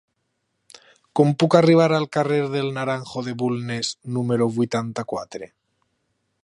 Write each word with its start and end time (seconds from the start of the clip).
Com 1.19 1.33
puc 1.43 1.57
arribar 1.59 1.85
al 1.97 2.07
carrer 2.17 2.39
del 2.55 2.71
Naranjo 2.79 3.25
de 3.29 3.37
Bulnes 3.43 3.93
número 4.19 4.49
vuitanta-quatre? 4.61 5.55